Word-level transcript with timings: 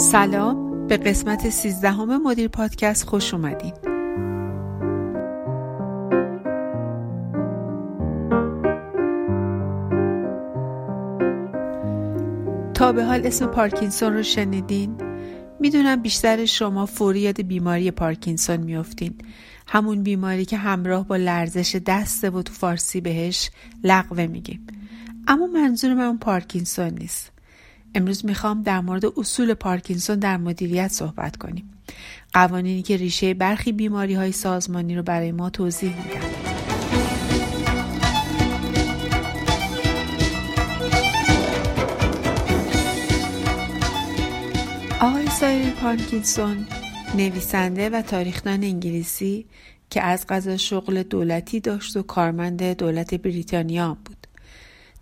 سلام 0.00 0.86
به 0.86 0.96
قسمت 0.96 1.50
سیزدهم 1.50 2.22
مدیر 2.22 2.48
پادکست 2.48 3.08
خوش 3.08 3.34
اومدین. 3.34 3.72
تا 12.74 12.92
به 12.92 13.04
حال 13.04 13.26
اسم 13.26 13.46
پارکینسون 13.46 14.12
رو 14.12 14.22
شنیدین؟ 14.22 14.96
می‌دونم 15.60 16.02
بیشتر 16.02 16.44
شما 16.44 16.86
فوری 16.86 17.20
یاد 17.20 17.42
بیماری 17.42 17.90
پارکینسون 17.90 18.56
میافتین. 18.56 19.14
همون 19.66 20.02
بیماری 20.02 20.44
که 20.44 20.56
همراه 20.56 21.06
با 21.06 21.16
لرزش 21.16 21.80
دسته 21.86 22.30
و 22.30 22.42
تو 22.42 22.52
فارسی 22.52 23.00
بهش 23.00 23.50
لغوه 23.84 24.26
میگیم. 24.26 24.66
اما 25.28 25.46
منظور 25.46 25.94
من 25.94 26.18
پارکینسون 26.18 26.88
نیست. 26.88 27.32
امروز 27.94 28.24
می‌خوام 28.24 28.62
در 28.62 28.80
مورد 28.80 29.04
اصول 29.16 29.54
پارکینسون 29.54 30.18
در 30.18 30.36
مدیریت 30.36 30.88
صحبت 30.88 31.36
کنیم. 31.36 31.70
قوانینی 32.32 32.82
که 32.82 32.96
ریشه 32.96 33.34
برخی 33.34 33.72
بیماری 33.72 34.14
های 34.14 34.32
سازمانی 34.32 34.96
رو 34.96 35.02
برای 35.02 35.32
ما 35.32 35.50
توضیح 35.50 35.96
میدن. 35.96 36.26
آقای 45.00 45.26
سایری 45.26 45.70
پارکینسون 45.70 46.66
نویسنده 47.14 47.90
و 47.90 48.02
تاریخدان 48.02 48.64
انگلیسی 48.64 49.46
که 49.90 50.02
از 50.02 50.26
غذا 50.26 50.56
شغل 50.56 51.02
دولتی 51.02 51.60
داشت 51.60 51.96
و 51.96 52.02
کارمند 52.02 52.62
دولت 52.62 53.14
بریتانیا 53.14 53.96
بود. 54.04 54.19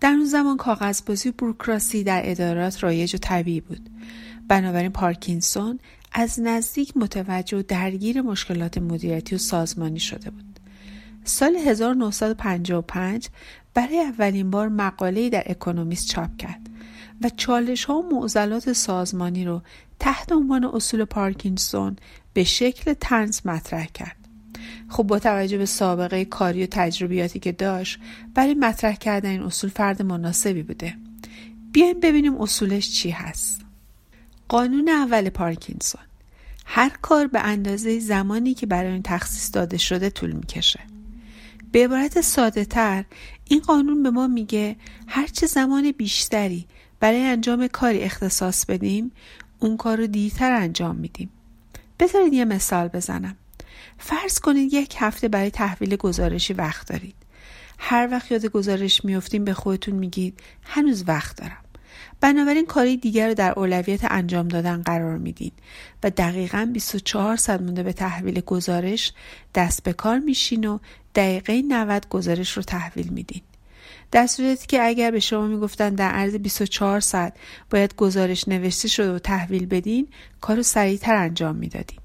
در 0.01 0.09
اون 0.09 0.25
زمان 0.25 0.57
کاغذبازی 0.57 1.29
و 1.29 1.31
بروکراسی 1.31 2.03
در 2.03 2.21
ادارات 2.25 2.83
رایج 2.83 3.15
و 3.15 3.17
طبیعی 3.17 3.61
بود 3.61 3.89
بنابراین 4.47 4.91
پارکینسون 4.91 5.79
از 6.11 6.39
نزدیک 6.39 6.97
متوجه 6.97 7.57
و 7.57 7.61
درگیر 7.61 8.21
مشکلات 8.21 8.77
مدیریتی 8.77 9.35
و 9.35 9.37
سازمانی 9.37 9.99
شده 9.99 10.29
بود 10.29 10.59
سال 11.23 11.55
1955 11.55 13.29
برای 13.73 13.99
اولین 13.99 14.51
بار 14.51 14.67
مقاله‌ای 14.67 15.29
در 15.29 15.43
اکونومیست 15.45 16.07
چاپ 16.07 16.37
کرد 16.37 16.69
و 17.21 17.29
چالش 17.29 17.85
ها 17.85 17.99
و 17.99 18.09
معضلات 18.09 18.73
سازمانی 18.73 19.45
رو 19.45 19.61
تحت 19.99 20.31
عنوان 20.31 20.65
اصول 20.65 21.05
پارکینسون 21.05 21.95
به 22.33 22.43
شکل 22.43 22.93
تنز 22.93 23.41
مطرح 23.45 23.85
کرد. 23.85 24.18
خب 24.89 25.03
با 25.03 25.19
توجه 25.19 25.57
به 25.57 25.65
سابقه 25.65 26.25
کاری 26.25 26.63
و 26.63 26.67
تجربیاتی 26.71 27.39
که 27.39 27.51
داشت 27.51 27.99
برای 28.33 28.53
مطرح 28.53 28.95
کردن 28.95 29.29
این 29.29 29.43
اصول 29.43 29.69
فرد 29.69 30.01
مناسبی 30.01 30.63
بوده. 30.63 30.95
بیایم 31.71 31.99
ببینیم 31.99 32.41
اصولش 32.41 32.91
چی 32.91 33.09
هست. 33.09 33.61
قانون 34.47 34.89
اول 34.89 35.29
پارکینسون. 35.29 36.01
هر 36.65 36.91
کار 37.01 37.27
به 37.27 37.39
اندازه 37.39 37.99
زمانی 37.99 38.53
که 38.53 38.65
برای 38.65 38.91
این 38.91 39.01
تخصیص 39.03 39.49
داده 39.53 39.77
شده 39.77 40.09
طول 40.09 40.31
می‌کشه. 40.31 40.79
به 41.71 41.83
عبارت 41.83 42.21
ساده 42.21 42.65
تر 42.65 43.05
این 43.45 43.59
قانون 43.59 44.03
به 44.03 44.09
ما 44.09 44.27
میگه 44.27 44.75
هرچه 45.07 45.47
زمان 45.47 45.91
بیشتری 45.91 46.67
برای 46.99 47.21
انجام 47.21 47.67
کاری 47.67 47.99
اختصاص 47.99 48.65
بدیم 48.65 49.11
اون 49.59 49.77
کار 49.77 49.97
رو 49.97 50.07
دیرتر 50.07 50.51
انجام 50.51 50.95
میدیم. 50.95 51.29
بذارید 51.99 52.33
یه 52.33 52.45
مثال 52.45 52.87
بزنم. 52.87 53.35
فرض 53.99 54.39
کنید 54.39 54.73
یک 54.73 54.95
هفته 54.99 55.27
برای 55.27 55.51
تحویل 55.51 55.95
گزارشی 55.95 56.53
وقت 56.53 56.87
دارید. 56.87 57.15
هر 57.79 58.07
وقت 58.11 58.31
یاد 58.31 58.45
گزارش 58.45 59.05
میفتیم 59.05 59.45
به 59.45 59.53
خودتون 59.53 59.95
میگید 59.95 60.39
هنوز 60.63 61.03
وقت 61.07 61.37
دارم. 61.37 61.57
بنابراین 62.21 62.65
کاری 62.65 62.97
دیگر 62.97 63.27
رو 63.27 63.33
در 63.33 63.51
اولویت 63.51 64.11
انجام 64.11 64.47
دادن 64.47 64.81
قرار 64.81 65.17
میدین 65.17 65.51
و 66.03 66.09
دقیقا 66.09 66.69
24 66.73 67.35
ساعت 67.35 67.61
مونده 67.61 67.83
به 67.83 67.93
تحویل 67.93 68.41
گزارش 68.41 69.13
دست 69.55 69.83
به 69.83 69.93
کار 69.93 70.19
میشین 70.19 70.65
و 70.65 70.79
دقیقه 71.15 71.61
90 71.61 72.07
گزارش 72.09 72.57
رو 72.57 72.63
تحویل 72.63 73.07
میدین. 73.07 73.41
در 74.11 74.27
صورتی 74.27 74.67
که 74.67 74.83
اگر 74.83 75.11
به 75.11 75.19
شما 75.19 75.47
می‌گفتن 75.47 75.95
در 75.95 76.11
عرض 76.11 76.35
24 76.35 76.99
ساعت 76.99 77.33
باید 77.69 77.95
گزارش 77.95 78.47
نوشته 78.47 78.87
شده 78.87 79.13
و 79.13 79.19
تحویل 79.19 79.65
بدین 79.65 80.07
کارو 80.41 80.63
سریعتر 80.63 81.15
انجام 81.15 81.55
می‌دادین. 81.55 81.99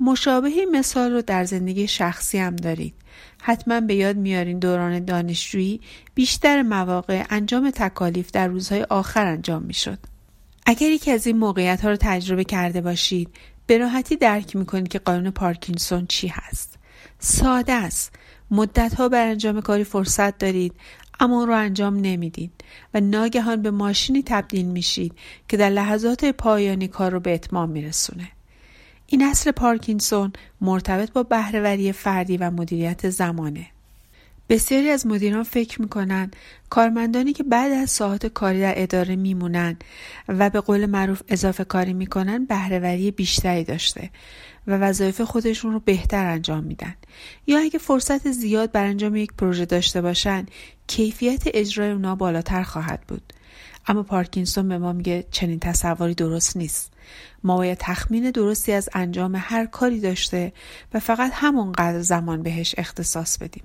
مشابه 0.00 0.50
مثال 0.72 1.12
رو 1.12 1.22
در 1.22 1.44
زندگی 1.44 1.88
شخصی 1.88 2.38
هم 2.38 2.56
دارید. 2.56 2.94
حتما 3.42 3.80
به 3.80 3.94
یاد 3.94 4.16
میارین 4.16 4.58
دوران 4.58 5.04
دانشجویی 5.04 5.80
بیشتر 6.14 6.62
مواقع 6.62 7.24
انجام 7.30 7.70
تکالیف 7.70 8.30
در 8.30 8.48
روزهای 8.48 8.82
آخر 8.82 9.26
انجام 9.26 9.62
می‌شد. 9.62 9.98
اگر 10.66 10.88
یکی 10.88 11.10
از 11.10 11.26
این 11.26 11.38
موقعیت 11.38 11.80
ها 11.80 11.90
رو 11.90 11.96
تجربه 12.00 12.44
کرده 12.44 12.80
باشید 12.80 13.28
به 13.66 13.78
راحتی 13.78 14.16
درک 14.16 14.56
می‌کنید 14.56 14.88
که 14.88 14.98
قانون 14.98 15.30
پارکینسون 15.30 16.06
چی 16.06 16.28
هست. 16.28 16.78
ساده 17.18 17.72
است. 17.72 18.14
مدت 18.50 18.94
ها 18.94 19.08
بر 19.08 19.26
انجام 19.26 19.60
کاری 19.60 19.84
فرصت 19.84 20.38
دارید 20.38 20.72
اما 21.20 21.44
رو 21.44 21.54
انجام 21.54 21.96
نمیدین 21.96 22.50
و 22.94 23.00
ناگهان 23.00 23.62
به 23.62 23.70
ماشینی 23.70 24.22
تبدیل 24.26 24.66
میشید 24.66 25.14
که 25.48 25.56
در 25.56 25.70
لحظات 25.70 26.24
پایانی 26.24 26.88
کار 26.88 27.12
رو 27.12 27.20
به 27.20 27.34
اتمام 27.34 27.70
میرسونه. 27.70 28.28
این 29.12 29.22
اصل 29.22 29.50
پارکینسون 29.50 30.32
مرتبط 30.60 31.12
با 31.12 31.22
بهرهوری 31.22 31.92
فردی 31.92 32.36
و 32.36 32.50
مدیریت 32.50 33.10
زمانه. 33.10 33.66
بسیاری 34.50 34.90
از 34.90 35.06
مدیران 35.06 35.42
فکر 35.42 35.82
می‌کنن 35.82 36.30
کارمندانی 36.70 37.32
که 37.32 37.42
بعد 37.42 37.72
از 37.72 37.90
ساعت 37.90 38.26
کاری 38.26 38.60
در 38.60 38.74
اداره 38.76 39.16
میمونن 39.16 39.76
و 40.28 40.50
به 40.50 40.60
قول 40.60 40.86
معروف 40.86 41.22
اضافه 41.28 41.64
کاری 41.64 41.92
می‌کنن 41.92 42.44
بهرهوری 42.44 43.10
بیشتری 43.10 43.64
داشته 43.64 44.10
و 44.66 44.78
وظایف 44.78 45.20
خودشون 45.20 45.72
رو 45.72 45.80
بهتر 45.80 46.26
انجام 46.26 46.64
میدن. 46.64 46.94
یا 47.46 47.58
اگه 47.58 47.78
فرصت 47.78 48.30
زیاد 48.30 48.72
بر 48.72 48.84
انجام 48.84 49.16
یک 49.16 49.32
پروژه 49.32 49.64
داشته 49.64 50.00
باشن 50.00 50.46
کیفیت 50.86 51.42
اجرای 51.46 51.90
اونا 51.90 52.14
بالاتر 52.14 52.62
خواهد 52.62 53.00
بود. 53.08 53.32
اما 53.86 54.02
پارکینسون 54.02 54.68
به 54.68 54.78
ما 54.78 54.92
میگه 54.92 55.24
چنین 55.30 55.58
تصوری 55.58 56.14
درست 56.14 56.56
نیست. 56.56 56.92
ما 57.44 57.56
باید 57.56 57.78
تخمین 57.80 58.30
درستی 58.30 58.72
از 58.72 58.88
انجام 58.92 59.36
هر 59.36 59.66
کاری 59.66 60.00
داشته 60.00 60.52
و 60.94 61.00
فقط 61.00 61.30
همونقدر 61.34 62.00
زمان 62.00 62.42
بهش 62.42 62.74
اختصاص 62.78 63.38
بدیم. 63.38 63.62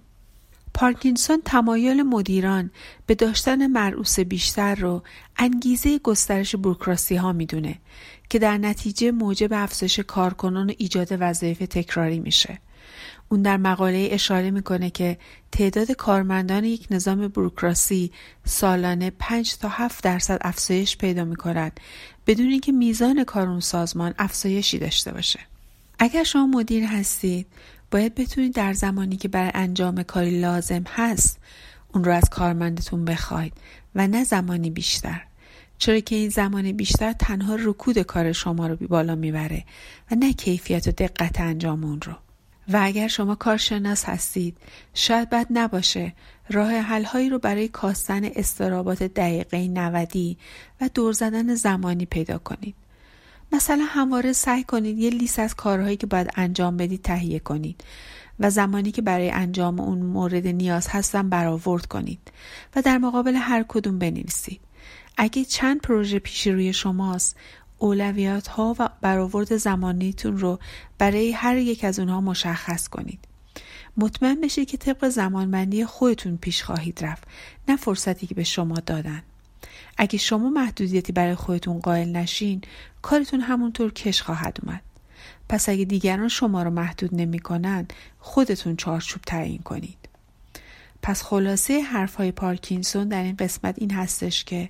پارکینسون 0.75 1.41
تمایل 1.45 2.03
مدیران 2.03 2.71
به 3.05 3.15
داشتن 3.15 3.67
مرعوس 3.67 4.19
بیشتر 4.19 4.75
رو 4.75 5.03
انگیزه 5.37 5.99
گسترش 5.99 6.55
بروکراسی 6.55 7.15
ها 7.15 7.33
می‌دونه 7.33 7.79
که 8.29 8.39
در 8.39 8.57
نتیجه 8.57 9.11
موجب 9.11 9.53
افزایش 9.53 9.99
کارکنان 9.99 10.69
و 10.69 10.73
ایجاد 10.77 11.07
وظایف 11.19 11.59
تکراری 11.59 12.19
میشه. 12.19 12.59
اون 13.29 13.41
در 13.41 13.57
مقاله 13.57 14.07
اشاره 14.11 14.51
می‌کنه 14.51 14.89
که 14.89 15.17
تعداد 15.51 15.91
کارمندان 15.91 16.63
یک 16.63 16.87
نظام 16.91 17.27
بروکراسی 17.27 18.11
سالانه 18.45 19.09
5 19.19 19.57
تا 19.57 19.69
7 19.69 20.03
درصد 20.03 20.37
افزایش 20.41 20.97
پیدا 20.97 21.25
می‌کنند 21.25 21.79
بدون 22.27 22.49
اینکه 22.49 22.71
میزان 22.71 23.23
کار 23.23 23.47
اون 23.47 23.59
سازمان 23.59 24.13
افزایشی 24.17 24.79
داشته 24.79 25.11
باشه. 25.11 25.39
اگر 25.99 26.23
شما 26.23 26.47
مدیر 26.47 26.83
هستید 26.83 27.47
باید 27.95 28.15
بتونید 28.15 28.53
در 28.53 28.73
زمانی 28.73 29.17
که 29.17 29.27
برای 29.27 29.51
انجام 29.53 30.03
کاری 30.03 30.39
لازم 30.39 30.83
هست 30.87 31.39
اون 31.93 32.03
رو 32.03 32.11
از 32.11 32.29
کارمندتون 32.29 33.05
بخواید 33.05 33.53
و 33.95 34.07
نه 34.07 34.23
زمانی 34.23 34.69
بیشتر. 34.69 35.21
چرا 35.77 35.99
که 35.99 36.15
این 36.15 36.29
زمان 36.29 36.71
بیشتر 36.71 37.13
تنها 37.13 37.55
رکود 37.55 37.99
کار 37.99 38.31
شما 38.31 38.67
رو 38.67 38.75
بی 38.75 38.87
بالا 38.87 39.15
می‌بره 39.15 39.65
و 40.11 40.15
نه 40.15 40.33
کیفیت 40.33 40.87
و 40.87 40.91
دقت 40.91 41.39
انجام 41.39 41.83
اون 41.83 42.01
رو. 42.01 42.13
و 42.67 42.79
اگر 42.83 43.07
شما 43.07 43.35
کارشناس 43.35 44.05
هستید 44.05 44.57
شاید 44.93 45.29
بد 45.29 45.47
نباشه 45.49 46.13
راه 46.49 46.71
حلهایی 46.71 47.29
رو 47.29 47.39
برای 47.39 47.67
کاستن 47.67 48.25
استرابات 48.25 49.03
دقیقه 49.03 49.67
نودی 49.67 50.37
و 50.81 50.89
دور 50.93 51.13
زدن 51.13 51.55
زمانی 51.55 52.05
پیدا 52.05 52.37
کنید. 52.37 52.75
مثلا 53.55 53.85
همواره 53.87 54.33
سعی 54.33 54.63
کنید 54.63 54.99
یه 54.99 55.09
لیست 55.09 55.39
از 55.39 55.55
کارهایی 55.55 55.97
که 55.97 56.07
باید 56.07 56.31
انجام 56.35 56.77
بدید 56.77 57.01
تهیه 57.01 57.39
کنید 57.39 57.83
و 58.39 58.49
زمانی 58.49 58.91
که 58.91 59.01
برای 59.01 59.29
انجام 59.29 59.79
اون 59.79 59.97
مورد 59.97 60.47
نیاز 60.47 60.87
هستن 60.87 61.29
برآورد 61.29 61.85
کنید 61.85 62.31
و 62.75 62.81
در 62.81 62.97
مقابل 62.97 63.35
هر 63.35 63.65
کدوم 63.67 63.99
بنویسید. 63.99 64.59
اگه 65.17 65.45
چند 65.45 65.81
پروژه 65.81 66.19
پیش 66.19 66.47
روی 66.47 66.73
شماست 66.73 67.35
اولویات 67.77 68.47
ها 68.47 68.75
و 68.79 68.89
برآورد 69.01 69.57
زمانیتون 69.57 70.37
رو 70.37 70.59
برای 70.97 71.31
هر 71.31 71.57
یک 71.57 71.83
از 71.83 71.99
اونها 71.99 72.21
مشخص 72.21 72.87
کنید. 72.87 73.19
مطمئن 73.97 74.41
بشید 74.41 74.67
که 74.67 74.77
طبق 74.77 75.09
زمانبندی 75.09 75.85
خودتون 75.85 76.37
پیش 76.37 76.63
خواهید 76.63 77.05
رفت 77.05 77.23
نه 77.67 77.75
فرصتی 77.75 78.27
که 78.27 78.35
به 78.35 78.43
شما 78.43 78.75
دادن. 78.75 79.23
اگه 79.97 80.17
شما 80.17 80.49
محدودیتی 80.49 81.11
برای 81.11 81.35
خودتون 81.35 81.79
قائل 81.79 82.11
نشین 82.11 82.61
کارتون 83.01 83.41
همونطور 83.41 83.93
کش 83.93 84.21
خواهد 84.21 84.57
اومد. 84.63 84.81
پس 85.49 85.69
اگه 85.69 85.85
دیگران 85.85 86.27
شما 86.27 86.63
رو 86.63 86.69
محدود 86.69 87.15
نمی‌کنن 87.15 87.87
خودتون 88.19 88.75
چارچوب 88.75 89.21
تعیین 89.21 89.61
کنید. 89.61 89.97
پس 91.01 91.23
خلاصه 91.23 91.81
حرف 91.81 92.15
های 92.15 92.31
پارکینسون 92.31 93.07
در 93.07 93.23
این 93.23 93.35
قسمت 93.35 93.75
این 93.77 93.91
هستش 93.91 94.43
که 94.43 94.69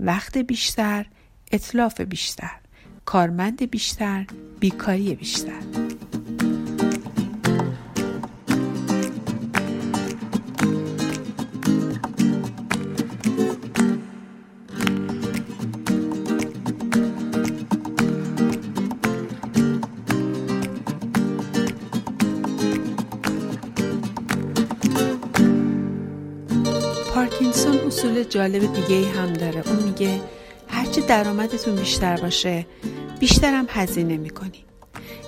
وقت 0.00 0.38
بیشتر 0.38 1.06
اطلاف 1.52 2.00
بیشتر 2.00 2.50
کارمند 3.04 3.70
بیشتر 3.70 4.26
بیکاری 4.60 5.14
بیشتر. 5.14 5.83
پارکینسون 27.54 27.86
اصول 27.86 28.24
جالب 28.24 28.72
دیگه 28.72 29.08
هم 29.08 29.32
داره. 29.32 29.68
اون 29.68 29.82
میگه 29.82 30.20
هرچی 30.68 31.00
درآمدتون 31.00 31.76
بیشتر 31.76 32.20
باشه 32.20 32.66
بیشتر 33.20 33.54
هم 33.54 33.66
هزینه 33.68 34.16
می‌کنی. 34.16 34.64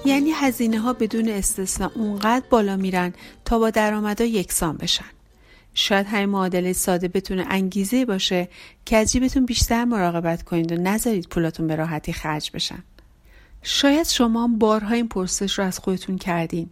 یعنی 0.05 0.31
هزینه 0.31 0.79
ها 0.79 0.93
بدون 0.93 1.29
استثنا 1.29 1.91
اونقدر 1.95 2.47
بالا 2.51 2.77
میرن 2.77 3.13
تا 3.45 3.59
با 3.59 3.71
درآمدها 3.71 4.27
یکسان 4.27 4.77
بشن. 4.77 5.05
شاید 5.75 6.07
همین 6.07 6.29
معادله 6.29 6.73
ساده 6.73 7.09
بتونه 7.09 7.47
انگیزه 7.51 8.05
باشه 8.05 8.49
که 8.85 8.97
از 8.97 9.13
جیبتون 9.13 9.47
بیشتر 9.47 9.85
مراقبت 9.85 10.43
کنید 10.43 10.73
و 10.73 10.75
نذارید 10.75 11.29
پولاتون 11.29 11.67
به 11.67 11.77
راحتی 11.77 12.13
خرج 12.13 12.51
بشن. 12.55 12.85
شاید 13.63 14.07
شما 14.07 14.49
بارها 14.59 14.95
این 14.95 15.09
پرسش 15.09 15.59
رو 15.59 15.65
از 15.65 15.79
خودتون 15.79 16.19
کردین. 16.19 16.69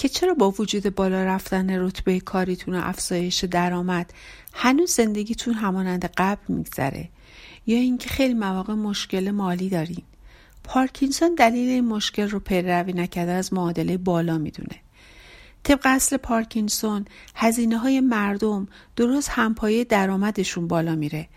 که 0.00 0.08
چرا 0.08 0.34
با 0.34 0.50
وجود 0.50 0.94
بالا 0.94 1.24
رفتن 1.24 1.70
رتبه 1.70 2.20
کاریتون 2.20 2.74
و 2.74 2.80
افزایش 2.82 3.44
درآمد 3.44 4.12
هنوز 4.52 4.90
زندگیتون 4.90 5.54
همانند 5.54 6.04
قبل 6.16 6.42
میگذره؟ 6.48 7.08
یا 7.66 7.78
اینکه 7.78 8.08
خیلی 8.08 8.34
مواقع 8.34 8.74
مشکل 8.74 9.30
مالی 9.30 9.68
دارین؟ 9.68 10.02
پارکینسون 10.64 11.34
دلیل 11.34 11.68
این 11.68 11.84
مشکل 11.84 12.30
رو 12.30 12.40
پیروی 12.40 12.92
نکرده 12.92 13.32
از 13.32 13.52
معادله 13.52 13.96
بالا 13.96 14.38
می‌دونه. 14.38 14.76
طبق 15.62 15.80
اصل 15.84 16.16
پارکینسون 16.16 17.04
هزینه 17.34 17.78
های 17.78 18.00
مردم 18.00 18.68
درست 18.96 19.28
همپایه 19.28 19.84
درآمدشون 19.84 20.68
بالا 20.68 20.94
میره 20.94 21.28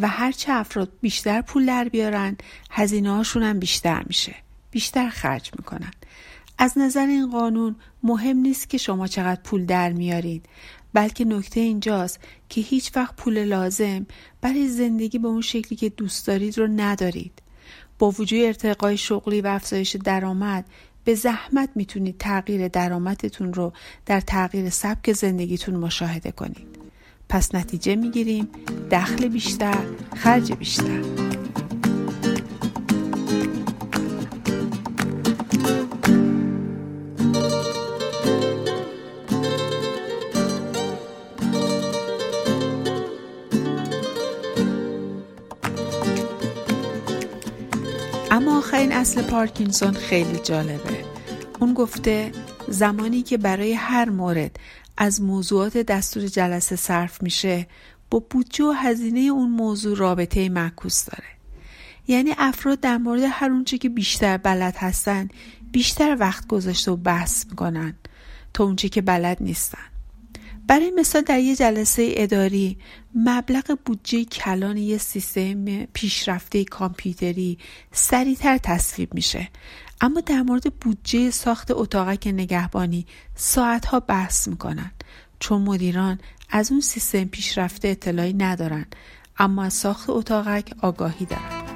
و 0.00 0.08
هرچه 0.08 0.52
افراد 0.52 0.92
بیشتر 1.00 1.40
پول 1.40 1.66
در 1.66 1.84
بیارن 1.84 2.36
هزینه 2.70 3.10
هاشون 3.10 3.42
هم 3.42 3.58
بیشتر 3.58 4.02
میشه. 4.06 4.34
بیشتر 4.70 5.08
خرج 5.08 5.50
می‌کنن. 5.58 5.90
از 6.58 6.78
نظر 6.78 7.06
این 7.06 7.30
قانون 7.30 7.76
مهم 8.02 8.36
نیست 8.36 8.70
که 8.70 8.78
شما 8.78 9.06
چقدر 9.06 9.40
پول 9.40 9.66
در 9.66 9.92
میارید 9.92 10.46
بلکه 10.92 11.24
نکته 11.24 11.60
اینجاست 11.60 12.20
که 12.48 12.60
هیچ 12.60 12.96
وقت 12.96 13.16
پول 13.16 13.44
لازم 13.44 14.06
برای 14.40 14.68
زندگی 14.68 15.18
به 15.18 15.28
اون 15.28 15.40
شکلی 15.40 15.76
که 15.76 15.88
دوست 15.88 16.26
دارید 16.26 16.58
رو 16.58 16.66
ندارید. 16.66 17.42
با 17.98 18.10
وجود 18.10 18.40
ارتقای 18.40 18.96
شغلی 18.96 19.40
و 19.40 19.46
افزایش 19.46 19.96
درآمد 19.96 20.64
به 21.04 21.14
زحمت 21.14 21.68
می‌تونید 21.74 22.16
تغییر 22.18 22.68
درآمدتون 22.68 23.54
رو 23.54 23.72
در 24.06 24.20
تغییر 24.20 24.70
سبک 24.70 25.12
زندگیتون 25.12 25.76
مشاهده 25.76 26.32
کنید. 26.32 26.66
پس 27.28 27.54
نتیجه 27.54 27.96
می‌گیریم 27.96 28.48
دخل 28.90 29.28
بیشتر 29.28 29.78
خرج 30.16 30.52
بیشتر. 30.52 31.02
آخرین 48.84 48.98
اصل 48.98 49.22
پارکینسون 49.22 49.92
خیلی 49.92 50.38
جالبه. 50.38 51.04
اون 51.60 51.74
گفته 51.74 52.32
زمانی 52.68 53.22
که 53.22 53.38
برای 53.38 53.72
هر 53.72 54.08
مورد 54.08 54.56
از 54.96 55.22
موضوعات 55.22 55.76
دستور 55.76 56.26
جلسه 56.26 56.76
صرف 56.76 57.22
میشه 57.22 57.66
با 58.10 58.18
بودجه 58.30 58.64
و 58.64 58.70
هزینه 58.70 59.20
اون 59.20 59.50
موضوع 59.50 59.96
رابطه 59.96 60.48
معکوس 60.48 61.04
داره. 61.04 61.28
یعنی 62.08 62.34
افراد 62.38 62.80
در 62.80 62.98
مورد 62.98 63.22
هر 63.30 63.50
اونچه 63.50 63.78
که 63.78 63.88
بیشتر 63.88 64.36
بلد 64.36 64.76
هستن 64.76 65.28
بیشتر 65.72 66.16
وقت 66.20 66.46
گذاشته 66.46 66.90
و 66.90 66.96
بحث 66.96 67.46
می‌کنن 67.46 67.94
تا 68.54 68.64
اونچه 68.64 68.88
که 68.88 69.02
بلد 69.02 69.36
نیستن. 69.40 69.93
برای 70.66 70.90
مثال 70.90 71.22
در 71.22 71.40
یه 71.40 71.56
جلسه 71.56 72.14
اداری 72.16 72.78
مبلغ 73.14 73.78
بودجه 73.84 74.24
کلان 74.24 74.76
یه 74.76 74.98
سیستم 74.98 75.84
پیشرفته 75.84 76.64
کامپیوتری 76.64 77.58
سریعتر 77.92 78.58
تصویب 78.58 79.14
میشه. 79.14 79.48
اما 80.00 80.20
در 80.20 80.42
مورد 80.42 80.74
بودجه 80.74 81.30
ساخت 81.30 81.70
اتاقک 81.70 82.26
نگهبانی 82.26 83.06
ساعتها 83.34 84.00
بحث 84.00 84.48
می‌کنن. 84.48 84.90
چون 85.38 85.62
مدیران 85.62 86.18
از 86.50 86.72
اون 86.72 86.80
سیستم 86.80 87.24
پیشرفته 87.24 87.88
اطلاعی 87.88 88.32
ندارن 88.32 88.86
اما 89.38 89.64
از 89.64 89.74
ساخت 89.74 90.10
اتاقک 90.10 90.74
آگاهی 90.82 91.26
دارن. 91.26 91.73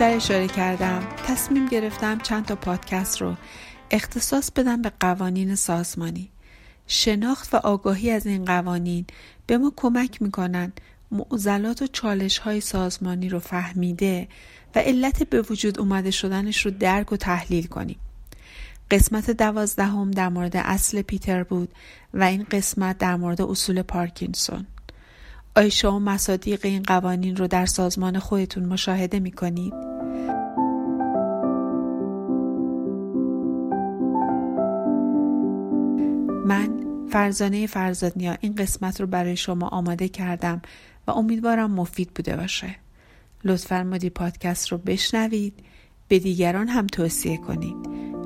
بیشتر 0.00 0.16
اشاره 0.16 0.48
کردم 0.48 1.02
تصمیم 1.26 1.66
گرفتم 1.66 2.18
چند 2.18 2.44
تا 2.44 2.56
پادکست 2.56 3.22
رو 3.22 3.34
اختصاص 3.90 4.50
بدم 4.50 4.82
به 4.82 4.92
قوانین 5.00 5.54
سازمانی. 5.54 6.30
شناخت 6.86 7.54
و 7.54 7.56
آگاهی 7.56 8.10
از 8.10 8.26
این 8.26 8.44
قوانین 8.44 9.06
به 9.46 9.58
ما 9.58 9.72
کمک 9.76 10.22
می‌کنن 10.22 10.72
معضلات 11.10 11.82
و 11.82 11.86
چالش 11.86 12.38
های 12.38 12.60
سازمانی 12.60 13.28
رو 13.28 13.38
فهمیده 13.38 14.28
و 14.74 14.78
علت 14.78 15.22
به 15.22 15.42
وجود 15.42 15.78
اومده 15.78 16.10
شدنش 16.10 16.66
رو 16.66 16.70
درک 16.70 17.12
و 17.12 17.16
تحلیل 17.16 17.66
کنیم. 17.66 17.98
قسمت 18.90 19.30
دوازدهم 19.30 20.10
در 20.10 20.28
مورد 20.28 20.56
اصل 20.56 21.02
پیتر 21.02 21.42
بود 21.42 21.68
و 22.14 22.22
این 22.22 22.46
قسمت 22.50 22.98
در 22.98 23.16
مورد 23.16 23.42
اصول 23.42 23.82
پارکینسون. 23.82 24.66
آیا 25.56 25.68
شما 25.68 25.98
مصادیق 25.98 26.60
این 26.62 26.82
قوانین 26.82 27.36
رو 27.36 27.46
در 27.46 27.66
سازمان 27.66 28.18
خودتون 28.18 28.64
مشاهده 28.64 29.20
می 29.20 29.32
کنید؟ 29.32 29.89
فرزانه 37.10 37.66
فرزادنیا 37.66 38.36
این 38.40 38.54
قسمت 38.54 39.00
رو 39.00 39.06
برای 39.06 39.36
شما 39.36 39.68
آماده 39.68 40.08
کردم 40.08 40.62
و 41.06 41.10
امیدوارم 41.10 41.70
مفید 41.70 42.10
بوده 42.14 42.36
باشه. 42.36 42.76
لطفا 43.44 43.82
مدیر 43.82 44.10
پادکست 44.10 44.68
رو 44.68 44.78
بشنوید 44.78 45.54
به 46.08 46.18
دیگران 46.18 46.68
هم 46.68 46.86
توصیه 46.86 47.36
کنید. 47.36 47.76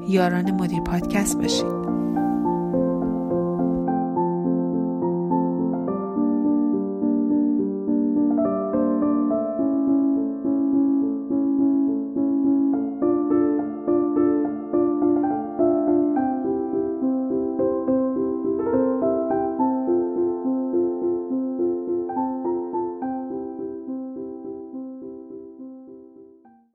یاران 0.08 0.50
مدیر 0.50 0.80
پادکست 0.80 1.36
باشید. 1.38 1.83